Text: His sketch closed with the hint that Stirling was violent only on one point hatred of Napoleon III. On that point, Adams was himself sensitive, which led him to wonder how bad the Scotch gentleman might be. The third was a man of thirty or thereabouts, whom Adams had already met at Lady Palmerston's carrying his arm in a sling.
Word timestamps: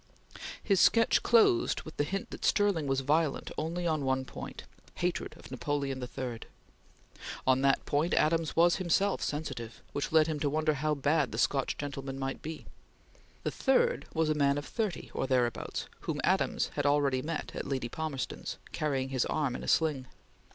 His 0.63 0.79
sketch 0.79 1.21
closed 1.21 1.83
with 1.83 1.97
the 1.97 2.03
hint 2.03 2.31
that 2.31 2.43
Stirling 2.43 2.87
was 2.87 3.01
violent 3.01 3.51
only 3.55 3.85
on 3.85 4.03
one 4.03 4.25
point 4.25 4.63
hatred 4.95 5.35
of 5.37 5.51
Napoleon 5.51 6.01
III. 6.01 6.39
On 7.45 7.61
that 7.61 7.85
point, 7.85 8.15
Adams 8.15 8.55
was 8.55 8.77
himself 8.77 9.21
sensitive, 9.21 9.83
which 9.91 10.11
led 10.11 10.25
him 10.25 10.39
to 10.39 10.49
wonder 10.49 10.73
how 10.73 10.95
bad 10.95 11.31
the 11.31 11.37
Scotch 11.37 11.77
gentleman 11.77 12.17
might 12.17 12.41
be. 12.41 12.65
The 13.43 13.51
third 13.51 14.07
was 14.11 14.27
a 14.31 14.33
man 14.33 14.57
of 14.57 14.65
thirty 14.65 15.11
or 15.13 15.27
thereabouts, 15.27 15.85
whom 15.99 16.19
Adams 16.23 16.69
had 16.69 16.87
already 16.87 17.21
met 17.21 17.51
at 17.53 17.67
Lady 17.67 17.87
Palmerston's 17.87 18.57
carrying 18.71 19.09
his 19.09 19.25
arm 19.27 19.55
in 19.55 19.63
a 19.63 19.67
sling. 19.67 20.07